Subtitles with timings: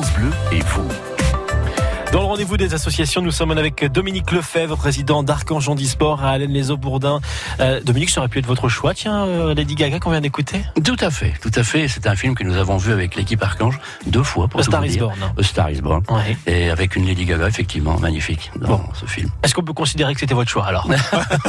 [0.00, 1.09] Bleu et vous.
[2.12, 6.48] Dans le rendez-vous des associations, nous sommes avec Dominique Lefebvre, président d'Archange Handisport à Alain
[6.48, 7.20] les Bourdin.
[7.60, 10.64] Euh, Dominique, ça aurait pu être votre choix, tiens, euh, Lady Gaga qu'on vient d'écouter?
[10.82, 11.86] Tout à fait, tout à fait.
[11.86, 14.84] C'est un film que nous avons vu avec l'équipe Archange deux fois pour A Star
[14.84, 14.98] is.
[14.98, 15.16] Born.
[15.38, 16.02] A Star is Born.
[16.10, 16.36] Ouais.
[16.48, 19.30] Et avec une Lady Gaga, effectivement, magnifique dans ce film.
[19.44, 20.88] Est-ce qu'on peut considérer que c'était votre choix alors?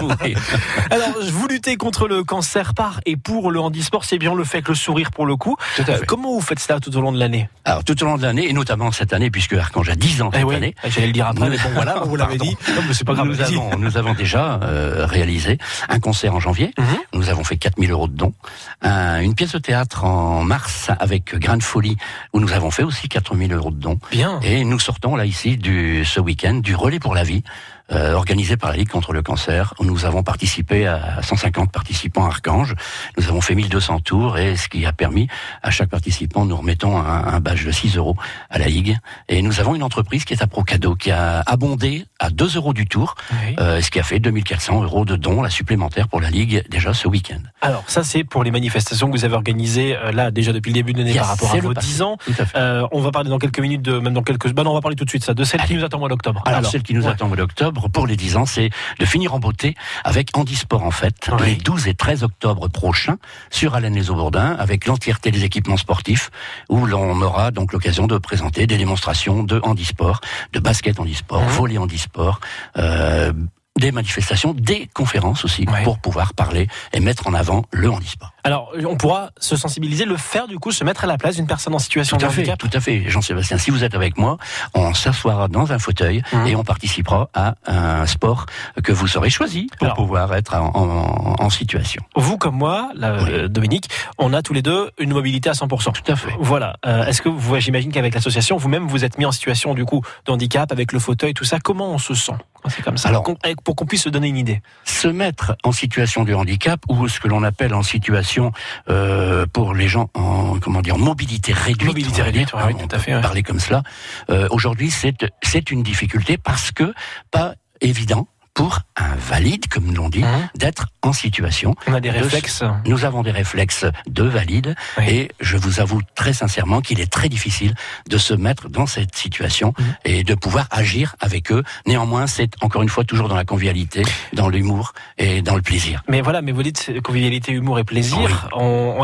[0.02, 0.36] Oui.
[0.92, 4.62] Alors, vous luttez contre le cancer par et pour le handisport, c'est bien le fait
[4.62, 5.56] que le sourire pour le coup.
[5.76, 6.06] Tout à fait.
[6.06, 7.50] comment vous faites cela tout au long de l'année?
[7.66, 10.32] Alors, tout au long de l'année, et notamment cette année, puisque Archange a 10 ans
[10.32, 12.56] cette Eh oui, année, j'allais le dire après, mais bon voilà, vous l'avez dit.
[12.76, 13.28] Non, mais c'est pas grave.
[13.28, 15.58] nous, avons, nous avons déjà euh, réalisé
[15.90, 16.74] un concert en janvier.
[16.78, 16.86] Mhm.
[17.14, 18.34] Nous avons fait 4000 euros de dons.
[18.82, 21.98] Un- une pièce de théâtre en mars avec Grain de Folie,
[22.34, 24.00] où nous avons fait aussi 4000 euros de dons.
[24.12, 24.40] Bien.
[24.44, 27.44] Et nous sortons là ici du ce week-end du relais pour la vie.
[27.92, 32.26] Euh, organisé par la Ligue contre le cancer, où nous avons participé à 150 participants
[32.26, 32.76] à Archange.
[33.18, 35.28] Nous avons fait 1200 tours et ce qui a permis
[35.64, 38.16] à chaque participant, nous remettons un, un badge de 6 euros
[38.50, 38.98] à la Ligue.
[39.30, 42.74] Et nous avons une entreprise qui est à Procado, qui a abondé à 2 euros
[42.74, 43.56] du tour, Oui.
[43.60, 46.94] euh, ce qui a fait 2400 euros de dons, la supplémentaire pour la Ligue déjà
[46.94, 47.42] ce week-end.
[47.62, 50.76] Alors, ça, c'est pour les manifestations que vous avez organisées euh, là déjà depuis le
[50.76, 51.88] début de l'année par rapport à vos passé.
[51.88, 52.18] 10 ans.
[52.56, 54.82] Euh, on va parler dans quelques minutes de, même dans quelques, bah non, on va
[54.82, 56.42] parler tout de suite ça, de celle qui nous attend au mois d'octobre.
[56.46, 57.12] Alors, celle qui nous ouais.
[57.12, 60.84] attend au mois d'octobre pour les 10 ans, c'est de finir en beauté avec Handisport
[60.84, 61.46] en fait, Oui.
[61.46, 63.18] les 12 et 13 octobre prochains
[63.50, 66.30] sur Alain les Aubourdins avec l'entièreté des équipements sportifs
[66.70, 70.22] où l'on aura donc l'occasion de présenter des démonstrations de handisport,
[70.54, 71.48] de basket handisport, Mhm.
[71.50, 72.40] volley handisport,
[72.78, 73.34] euh,
[73.82, 78.32] des manifestations, des conférences aussi pour pouvoir parler et mettre en avant le handisport.
[78.44, 81.46] Alors, on pourra se sensibiliser, le faire du coup, se mettre à la place d'une
[81.48, 82.60] personne en situation Tout de à fait, handicap.
[82.60, 83.58] tout à fait, Jean-Sébastien.
[83.58, 84.38] Si vous êtes avec moi,
[84.74, 86.48] on s'assoira dans un fauteuil Mhm.
[86.48, 88.46] et on participera à un sport
[88.84, 89.96] que vous aurez choisi pour Alors.
[89.98, 92.02] pouvoir être en, en- en situation.
[92.16, 93.30] Vous comme moi, là, Oui.
[93.32, 95.92] euh, Dominique, on a tous les deux une mobilité à 100%.
[95.92, 96.34] Tout à fait.
[96.40, 96.78] Voilà.
[96.86, 100.02] Euh, Est-ce que vous, j'imagine qu'avec l'association, vous-même, vous êtes mis en situation du coup
[100.26, 101.60] de handicap avec le fauteuil, tout ça.
[101.60, 102.34] Comment on se sent?
[102.70, 103.24] C'est comme ça Alors-
[103.64, 104.62] pour qu'on puisse se donner une idée.
[104.86, 108.52] Se mettre en situation de handicap ou ce que l'on appelle en situation
[108.90, 111.86] euh, pour les gens en comment dire mobilité réduite.
[111.88, 113.22] Mobilité réduite, ouais, hein, oui, tout à fait, ouais.
[113.22, 113.84] Parler comme cela.
[114.30, 116.94] Euh, Aujourd'hui, c'est c'est une difficulté parce que
[117.32, 120.50] pas évident pour un valide, comme l'on dit, Mhm.
[120.56, 122.64] d'être en situation On a des De- réflexes.
[122.86, 125.06] Nous avons des réflexes de valides Oui.
[125.08, 127.74] et je vous avoue très sincèrement qu'il est très difficile
[128.10, 129.96] de se mettre dans cette situation Mhm.
[130.06, 131.64] et de pouvoir agir avec eux.
[131.88, 134.04] Néanmoins, c'est encore une fois toujours dans la convivialité,
[134.34, 136.04] dans l'humour et dans le plaisir.
[136.10, 138.50] Mais voilà, mais vous dites convivialité, humour et plaisir.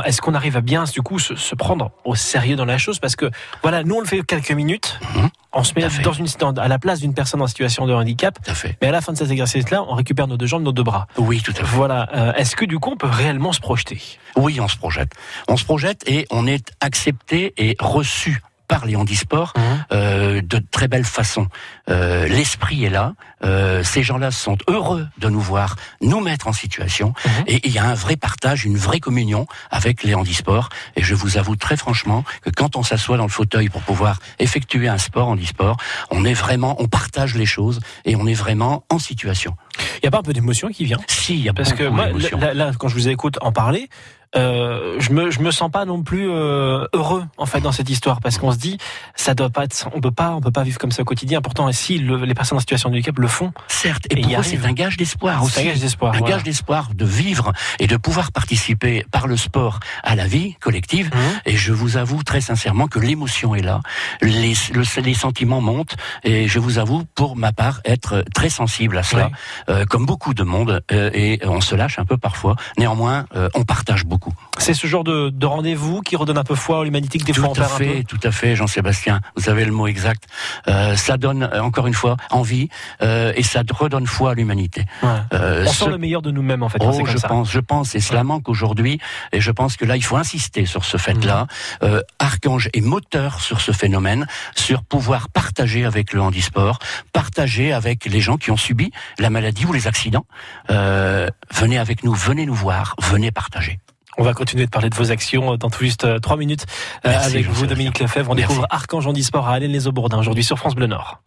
[0.05, 2.99] Est-ce qu'on arrive à bien du coup se, se prendre au sérieux dans la chose?
[2.99, 3.31] Parce que
[3.61, 4.99] voilà, nous on le fait quelques minutes.
[5.15, 5.29] Mhm.
[5.53, 7.93] On se met à dans une, dans- à la place d'une personne en situation de
[7.93, 8.37] handicap.
[8.43, 8.77] Tout à fait.
[8.81, 11.07] Mais à la fin de cet exercice-là, on récupère nos deux jambes, nos deux bras.
[11.17, 11.63] Oui, tout à fait.
[11.63, 12.09] Voilà.
[12.13, 14.01] Euh, Est-ce que du coup, on peut réellement se projeter?
[14.35, 15.11] Oui, on se projette.
[15.47, 19.53] On se projette et on est accepté et reçu par les handisports
[19.91, 21.47] euh, de très belle façon.
[21.89, 23.13] Euh, L'esprit est là.
[23.43, 27.13] Euh, ces gens-là sont heureux de nous voir, nous mettre en situation.
[27.25, 27.43] Mhm.
[27.47, 30.69] Et il y a un vrai partage, une vraie communion avec les handisports.
[30.95, 34.19] Et je vous avoue très franchement que quand on s'assoit dans le fauteuil pour pouvoir
[34.39, 35.77] effectuer un sport handisport,
[36.09, 39.55] on est vraiment, on partage les choses et on est vraiment en situation.
[39.97, 40.99] Il n'y a pas un peu d'émotion qui vient?
[41.07, 43.89] Si, il y a Parce que moi, là, là, quand je vous écoute en parler,
[44.35, 47.89] euh, je me je me sens pas non plus euh, heureux en fait dans cette
[47.89, 48.77] histoire parce qu'on se dit
[49.15, 51.41] ça doit pas être on peut pas on peut pas vivre comme ça au quotidien
[51.41, 54.39] pourtant si le- les personnes en situation de handicap le font Certes, Et et pour
[54.39, 55.59] eux, c'est un gage d'espoir aussi.
[55.59, 56.35] un gage d'espoir un voilà.
[56.35, 61.09] gage d'espoir de vivre et de pouvoir participer par le sport à la vie collective.
[61.13, 61.21] Mhm.
[61.45, 63.81] Et je vous avoue très sincèrement que l'émotion est là,
[64.21, 68.97] les, le- les sentiments montent, et je vous avoue, pour ma part, être très sensible
[68.97, 69.73] à cela, Oui.
[69.75, 72.55] euh, comme beaucoup de monde, euh, et on se lâche un peu parfois.
[72.77, 74.16] Néanmoins, euh, on partage beaucoup.
[74.57, 77.33] C'est ce genre de, de rendez-vous qui redonne un peu foi à l'humanité que des
[77.33, 79.21] Tout fois on un fait, peu tout à fait, Jean-Sébastien.
[79.35, 80.23] Vous avez le mot exact.
[80.67, 82.69] Euh, ça donne euh, encore une fois envie
[83.01, 84.85] euh, et ça redonne foi à l'humanité.
[85.03, 85.09] Ouais.
[85.33, 87.51] Euh, on ce- sent le meilleur de nous-mêmes en fait Oh, comme je ça pense,
[87.51, 88.99] je pense, et cela manque aujourd'hui,
[89.31, 91.47] et je pense que là, il faut insister sur ce fait-là.
[91.81, 91.89] Mhm.
[91.89, 96.79] Euh, Archange est moteur sur ce phénomène, sur pouvoir partager avec le handisport,
[97.13, 100.25] partager avec les gens qui ont subi la maladie ou les accidents.
[100.69, 103.79] Euh, venez avec nous, venez nous voir, venez partager.
[104.17, 106.65] On va continuer de parler de vos actions dans tout juste euh, trois minutes
[107.05, 107.65] euh, Merci, avec vous.
[107.67, 108.49] Dominique Lefebvre on Merci.
[108.49, 111.21] découvre Archange Handisport à Alain les Aubourdins aujourd'hui sur France Bleu Nord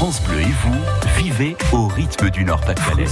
[0.00, 3.04] France Bleu et vous, vivez au rythme du Nord-Pas-de-Calais.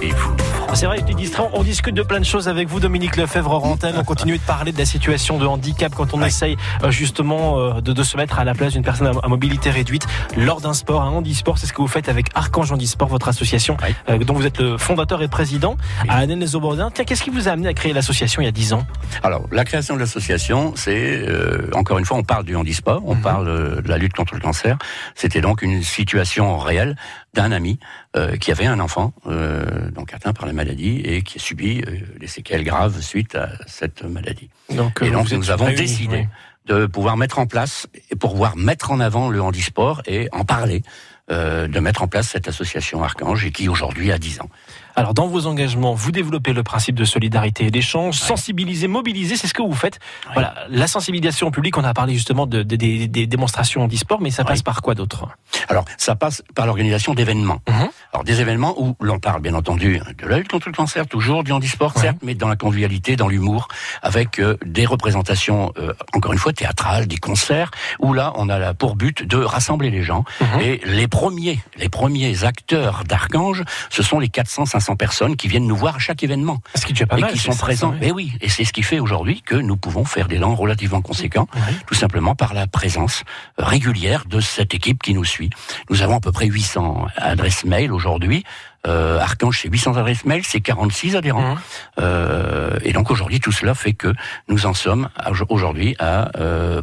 [0.00, 0.36] Et vous.
[0.74, 3.96] C'est vrai, je dis on discute de plein de choses avec vous, Dominique Lefebvre, Rantaine.
[3.98, 7.80] On continue de parler de la situation de handicap quand on essaye euh, justement euh,
[7.80, 10.06] de, de, se mettre à la place d'une personne à, mobilité réduite
[10.36, 11.58] lors d'un sport, un handisport.
[11.58, 13.76] C'est ce que vous faites avec Archange Handisport, votre association,
[14.08, 15.76] euh, dont vous êtes le fondateur et président
[16.08, 18.52] à Annen les Tiens, qu'est-ce qui vous a amené à créer l'association il y a
[18.52, 18.86] 10 ans?
[19.24, 21.26] Alors, la création de l'association, c'est,
[21.74, 23.22] encore une fois, on parle du handisport, on mhm.
[23.22, 24.76] parle de la lutte contre le cancer.
[25.16, 26.96] C'était donc une situation réelle
[27.34, 27.78] d'un ami
[28.16, 31.82] euh, qui avait un enfant euh, donc atteint par la maladie et qui a subi
[31.86, 34.50] euh, des séquelles graves suite à cette maladie.
[34.70, 36.28] Donc, et donc nous avons décidé
[36.66, 40.82] de pouvoir mettre en place et pouvoir mettre en avant le handisport et en parler,
[41.28, 44.50] de mettre en place cette association Archange et qui aujourd'hui a 10 ans.
[44.96, 49.46] Alors, dans vos engagements, vous développez le principe de solidarité et d'échange, sensibiliser, mobiliser, c'est
[49.46, 50.00] ce que vous faites.
[50.32, 54.62] Voilà, la sensibilisation publique, on a parlé justement de, des démonstrations d'e-sport, mais ça passe
[54.62, 55.28] par quoi d'autre?
[55.68, 57.60] Alors, ça passe par l'organisation d'événements.
[57.68, 57.88] Mhm.
[58.12, 61.44] Alors, des événements où l'on parle, bien entendu, de la lutte contre le cancer, toujours
[61.44, 63.68] du handisport, certes, mais dans la convivialité, dans l'humour,
[64.02, 67.70] avec euh, des représentations, euh, encore une fois, théâtrales, des concerts,
[68.00, 70.24] où là, on a pour but de rassembler les gens.
[70.40, 70.60] Mhm.
[70.60, 75.66] Et les premiers, les premiers acteurs d'Archange, ce sont les 400, 500 personnes qui viennent
[75.66, 76.60] nous voir à chaque événement.
[76.76, 77.94] Ce qui est pas et qui sont présents.
[78.00, 81.02] Mais oui, et c'est ce qui fait aujourd'hui que nous pouvons faire des langues relativement
[81.02, 81.48] conséquents,
[81.86, 83.24] tout simplement par la présence
[83.58, 85.50] régulière de cette équipe qui nous suit.
[85.90, 88.44] Nous avons à peu près 800 adresses mail aujourd'hui.
[88.86, 91.54] Euh, Archange, c'est 800 adresses mail, c'est 46 adhérents.
[91.54, 91.60] Mmh.
[92.00, 94.14] Euh, et donc aujourd'hui, tout cela fait que
[94.48, 95.08] nous en sommes
[95.48, 96.82] aujourd'hui à euh,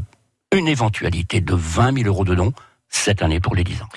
[0.53, 2.51] une éventualité de 20 000 euros de dons
[2.89, 3.89] cette année pour les 10 ans.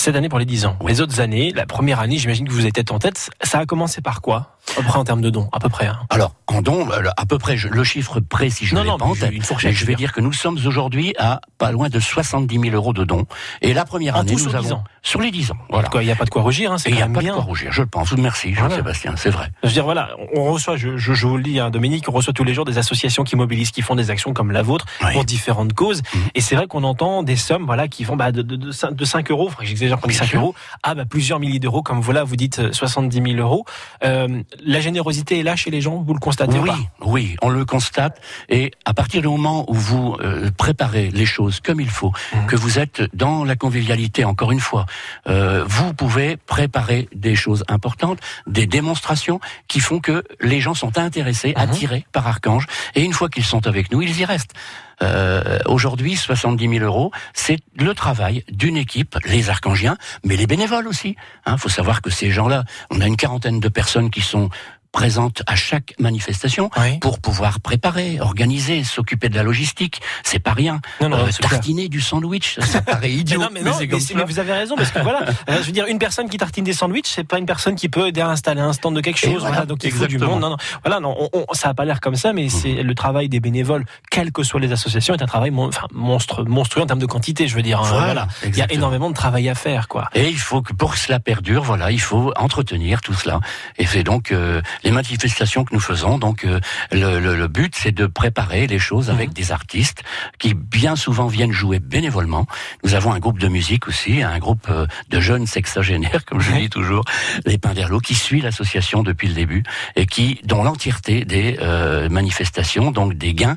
[0.00, 0.76] Cette année pour les 10 ans.
[0.86, 3.30] Les autres années, la première année, j'imagine que vous tête en tête.
[3.42, 4.56] Ça a commencé par quoi?
[4.72, 5.86] À peu près en termes de dons, à peu près.
[5.86, 5.98] Hein.
[6.10, 9.14] Alors, en dons, euh, à peu près, le chiffre précis, je ne l'ai pas en
[9.14, 9.32] tête.
[9.72, 13.04] je vais dire que nous sommes aujourd'hui à pas loin de 70 000 euros de
[13.04, 13.26] dons.
[13.62, 14.68] Et la première année, nous avons...
[14.76, 14.84] Ans.
[15.02, 15.88] Sur les 10 ans, voilà.
[15.94, 17.72] Il n'y a pas de quoi rougir, hein, Il n'y a pas de quoi rougir,
[17.72, 18.12] je le pense.
[18.12, 19.50] Merci, Jean-Sébastien, c'est vrai.
[19.62, 22.32] Je veux dire, voilà, on reçoit, je, je, vous le dis, hein, Dominique, on reçoit
[22.32, 25.24] tous les jours des associations qui mobilisent, qui font des actions comme la vôtre pour
[25.24, 26.02] différentes causes.
[26.02, 26.18] Mmh.
[26.34, 28.94] Et c'est vrai qu'on entend des sommes, voilà, qui vont bah, de, de, de, 5,
[28.94, 32.72] de 5 euros, j'exagère, 5 euros, à bah, plusieurs milliers d'euros, comme voilà, vous dites
[32.72, 33.64] 70 000 euros.
[34.04, 36.70] Euh, la générosité est là chez les gens, vous le constatez Oui,
[37.00, 38.20] oui, on le constate.
[38.48, 42.46] Et à partir du moment où vous euh, préparez les choses comme il faut, mmh.
[42.46, 44.86] que vous êtes dans la convivialité, encore une fois,
[45.28, 50.98] euh, vous pouvez préparer des choses importantes, des démonstrations qui font que les gens sont
[50.98, 51.60] intéressés, mmh.
[51.60, 52.66] attirés par Archange.
[52.94, 54.54] Et une fois qu'ils sont avec nous, ils y restent.
[55.02, 60.88] Euh, Aujourd'hui, 70 000 euros, c'est le travail d'une équipe, les archangiens, mais les bénévoles
[60.88, 61.10] aussi.
[61.46, 64.50] Il hein, faut savoir que ces gens-là, on a une quarantaine de personnes qui sont
[64.92, 66.70] présente à chaque manifestation
[67.00, 70.00] pour pouvoir préparer, organiser, s'occuper de la logistique.
[70.22, 70.80] C'est pas rien.
[71.00, 73.40] Non, non, euh, tartiner du sandwich, ça paraît idiot.
[73.52, 75.98] mais non, mais, mais, vous avez raison parce que voilà, euh, je veux dire, une
[75.98, 78.72] personne qui tartine des sandwichs, c'est pas une personne qui peut aider à installer un
[78.72, 79.40] stand de quelque chose.
[79.40, 80.40] Voilà, donc il faut du monde.
[80.40, 83.28] Non, non, voilà, non, on, ça a pas l'air comme ça, mais c'est le travail
[83.28, 86.98] des bénévoles, quelles que soient les associations, est un travail enfin, monstre, monstrueux en termes
[86.98, 87.48] de quantité.
[87.48, 90.08] Je veux dire, hein, voilà, il y a énormément de travail à faire, quoi.
[90.14, 93.40] Et il faut que pour que cela perdure, voilà, il faut entretenir tout cela.
[93.76, 96.18] Et c'est donc euh, les manifestations que nous faisons.
[96.18, 96.60] Donc euh,
[96.92, 99.34] le, le, le, but, c'est de préparer les choses avec mhm.
[99.34, 100.02] des artistes
[100.38, 102.46] qui bien souvent viennent jouer bénévolement.
[102.84, 106.52] Nous avons un groupe de musique aussi, un groupe euh, de jeunes sexagénaires, comme je
[106.52, 107.04] dis toujours,
[107.46, 109.62] les Pinderlots, qui suit l'association depuis le début
[109.96, 113.56] et qui, dont l'entièreté des euh, manifestations, donc des gains,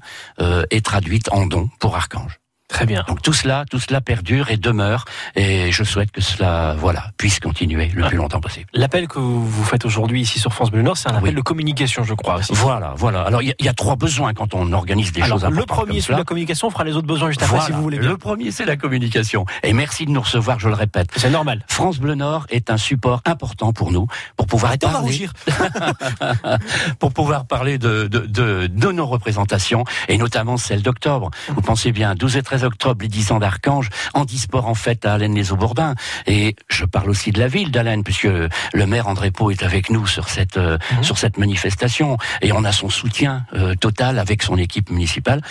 [0.70, 2.41] est traduite en dons pour Archange.
[2.72, 3.04] Très bien.
[3.08, 7.40] Donc tout cela, tout cela perdure et demeure, et je souhaite que cela, voilà, puisse
[7.40, 8.68] continuer le plus longtemps possible.
[8.74, 12.04] L'appel que vous faites aujourd'hui ici sur France Bleu Nord, c'est un appel de communication,
[12.04, 12.40] je crois.
[12.50, 13.24] Voilà, voilà.
[13.24, 15.60] Alors il y, a trois besoins quand on organise des choses importantes.
[15.60, 16.68] Le premier, c'est la communication.
[16.68, 18.00] On fera les autres besoins juste après, si vous voulez.
[18.00, 18.10] Bien.
[18.10, 19.46] Le premier, c'est la communication.
[19.64, 20.60] Et merci de nous recevoir.
[20.60, 21.10] Je le répète.
[21.18, 21.66] C'est normal.
[21.68, 25.30] France Bleu Nord est un support important pour nous, pour pouvoir parler,
[27.00, 31.32] pour pouvoir parler de, de, de, de nos représentations et notamment celle d'octobre.
[31.50, 35.14] Vous pensez bien, 12 et 13 octobre, les 10 ans d'Archange, Handisport en fête à
[35.14, 35.96] Allen-les-Aubourdins.
[36.28, 39.90] Et je parle aussi de la ville d'Allen, puisque le maire André Pau est avec
[39.90, 41.04] nous sur cette, euh, mhm.
[41.04, 42.18] sur cette manifestation.
[42.42, 45.42] Et on a son soutien euh, total avec son équipe municipale.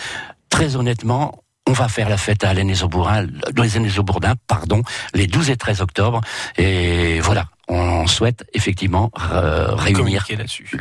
[0.48, 4.82] Très honnêtement, on va faire la fête à Allen-les-Aubourdins, pardon,
[5.14, 6.20] les 12 et 13 octobre.
[6.56, 10.26] Et voilà, on souhaite effectivement réunir,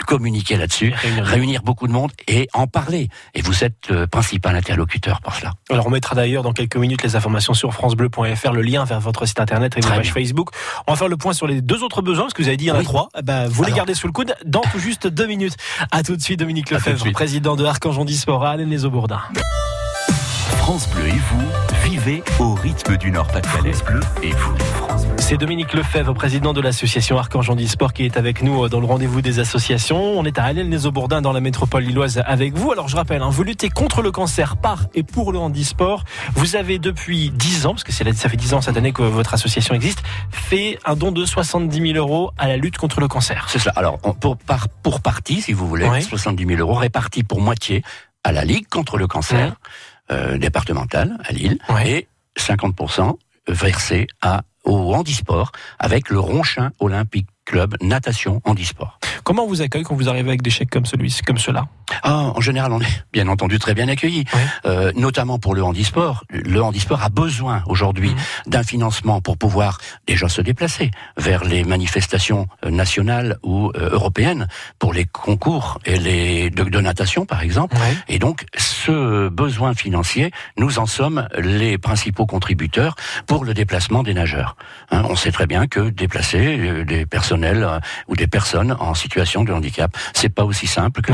[0.08, 3.10] communiquer là-dessus, réunir, beaucoup de monde et en parler.
[3.36, 5.54] Et vous êtes le principal interlocuteur pour cela.
[5.70, 9.26] Alors on mettra d'ailleurs dans quelques minutes les informations sur francebleu.fr, le lien vers votre
[9.26, 10.50] site internet et vos pages Facebook.
[10.88, 12.66] On va faire le point sur les deux autres besoins, parce que vous avez dit
[12.66, 13.10] il y en a trois.
[13.18, 15.56] Eh ben, vous les gardez sous le coude dans tout juste deux minutes.
[15.92, 19.22] À tout de suite, Dominique Lefebvre, président de Archange Dispora, les Bourdin.
[20.58, 23.74] France Bleu et vous, vivez au rythme du Nord-Pas-de-Calais.
[23.86, 24.89] Bleu et vous.
[25.30, 28.88] C'est Dominique Lefebvre, président de l'association Archange Sport, qui est avec nous euh, dans le
[28.88, 30.18] rendez-vous des associations.
[30.18, 32.72] On est à Allen-les-Aubourdins dans la métropole lilloise avec vous.
[32.72, 36.04] Alors je rappelle, hein, vous luttez contre le cancer par et pour le handisport.
[36.34, 39.36] Vous avez depuis 10 ans, parce que ça fait 10 ans cette année que votre
[39.36, 43.50] association existe, fait un don de 70 000 euros à la lutte contre le cancer.
[43.50, 43.72] C'est ça.
[43.76, 47.84] Alors pour, par, pour partie, si vous voulez, 70 000 euros répartis pour moitié
[48.24, 49.58] à la Ligue contre le cancer
[50.10, 53.16] euh, départementale à Lille et 50%
[53.48, 54.42] versés à
[54.74, 59.00] au handisport avec le Ronchin Olympique Club Natation Handisport.
[59.24, 61.66] Comment on vous accueille quand vous arrivez avec des chèques comme celui comme cela?
[62.04, 64.26] Ah, En général, on est bien entendu très bien accueillis,
[64.66, 66.24] euh, notamment pour le handisport.
[66.30, 68.18] Le handisport a besoin aujourd'hui mhm.
[68.52, 74.48] d'un financement pour pouvoir déjà se déplacer vers les manifestations euh, nationales ou euh, européennes,
[74.78, 77.76] pour les concours et les de, natation par exemple.
[78.08, 84.14] Et donc, ce besoin financier, nous en sommes les principaux contributeurs pour le déplacement des
[84.14, 84.56] nageurs.
[84.92, 87.06] Hein, on sait très bien que déplacer des
[87.40, 91.14] personnels ou des personnes en situation de handicap, c'est pas aussi simple que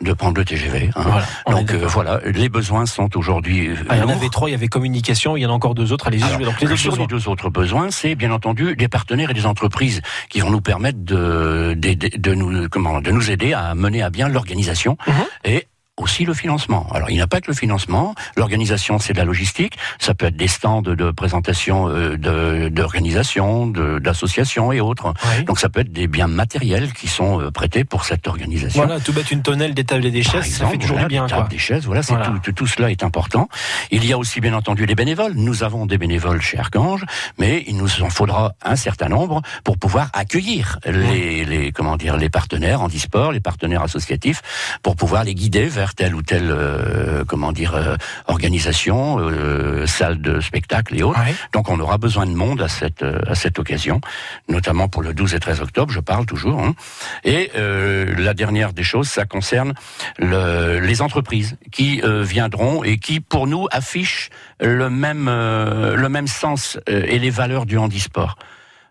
[0.00, 0.90] de prendre le TGV.
[0.96, 1.04] Hein.
[1.50, 3.68] Donc euh, voilà, les besoins sont aujourd'hui.
[3.68, 5.52] Euh, ah, il y en avait trois, il y avait communication, il y en a
[5.52, 6.06] encore deux autres.
[6.06, 9.34] Allez-y, donc les deux sur les deux autres besoins, c'est bien entendu des partenaires et
[9.34, 13.74] des entreprises qui vont nous permettre de, de, de, nous comment de nous aider à
[13.74, 15.14] mener à bien l'organisation mhm.
[15.44, 15.66] et
[16.00, 16.86] aussi le financement.
[16.92, 20.26] Alors il n'y a pas que le financement, l'organisation c'est de la logistique, ça peut
[20.26, 25.12] être des stands de présentation euh, d'organisation, d'associations et autres.
[25.46, 28.84] Donc ça peut être des biens matériels qui sont euh, prêtés pour cette organisation.
[28.84, 31.26] Voilà, tout mettre une tonnelle, des tables et des chaises, ça fait toujours du bien.
[31.48, 33.48] Des chaises, voilà, c'est Tout, tout, cela est important.
[33.90, 35.32] Il y a aussi bien entendu les bénévoles.
[35.34, 37.04] Nous avons des bénévoles chez Archange,
[37.38, 42.16] mais il nous en faudra un certain nombre pour pouvoir accueillir les, les comment dire
[42.16, 44.42] les partenaires en e-sport, les partenaires associatifs,
[44.82, 50.20] pour pouvoir les guider vers telle ou telle euh, comment dire euh, organisation, euh, salle
[50.20, 51.20] de spectacle et autres.
[51.52, 54.00] Donc on aura besoin de monde à cette à cette occasion,
[54.48, 55.92] notamment pour le 12 et 13 octobre.
[55.92, 56.62] Je parle toujours.
[56.62, 56.74] Hein.
[57.24, 59.74] Et la dernière des choses, ça concerne
[60.18, 64.30] le, les entreprises qui viendront et qui pour nous affichent
[64.60, 68.36] le même le même sens et les valeurs du handisport.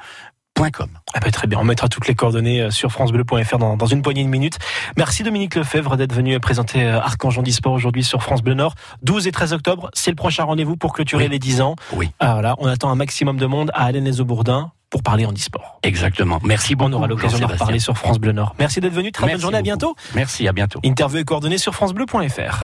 [1.13, 4.02] ah bah très bien, on mettra toutes les coordonnées euh, sur francebleu.fr dans, dans une
[4.02, 4.60] poignée de minutes.
[4.98, 8.75] Merci Dominique Lefebvre d'être venu présenter euh, Archange Handisport aujourd'hui sur France Bleu Nord.
[9.02, 11.75] 12 et 13 octobre, c'est le prochain rendez-vous pour clôturer les 10 ans.
[11.92, 12.12] Oui.
[12.20, 15.80] Ah, voilà, on attend un maximum de monde à Alain les Bourdin pour parler handisport.
[15.82, 16.40] Exactement.
[16.44, 16.92] Merci beaucoup.
[16.92, 18.54] On aura l'occasion de reparler sur France Bleu Nord.
[18.60, 19.12] Merci d'être venu.
[19.12, 19.58] Très bonne journée.
[19.58, 19.96] À bientôt.
[20.14, 20.48] Merci.
[20.48, 20.80] À bientôt.
[20.84, 22.60] Interview et coordonnées sur francebleu.fr.